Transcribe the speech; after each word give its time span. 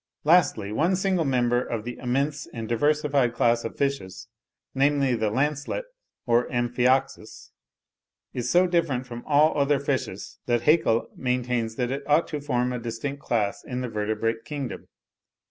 Lastly, 0.23 0.71
one 0.71 0.95
single 0.95 1.25
member 1.25 1.61
of 1.61 1.83
the 1.83 1.99
immense 1.99 2.47
and 2.51 2.67
diversified 2.67 3.35
class 3.35 3.63
of 3.63 3.77
fishes, 3.77 4.29
namely, 4.73 5.13
the 5.13 5.29
lancelet 5.29 5.85
or 6.25 6.49
amphioxus, 6.51 7.51
is 8.33 8.49
so 8.49 8.65
different 8.65 9.05
from 9.05 9.23
all 9.27 9.55
other 9.55 9.79
fishes, 9.79 10.39
that 10.47 10.63
Haeckel 10.63 11.11
maintains 11.15 11.75
that 11.75 11.91
it 11.91 12.01
ought 12.07 12.27
to 12.29 12.41
form 12.41 12.73
a 12.73 12.79
distinct 12.79 13.21
class 13.21 13.63
in 13.63 13.81
the 13.81 13.89
vertebrate 13.89 14.43
kingdom. 14.43 14.87